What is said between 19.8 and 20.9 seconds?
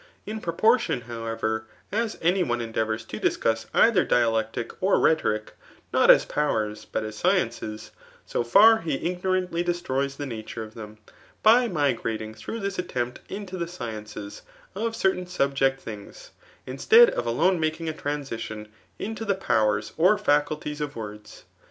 <ie faculties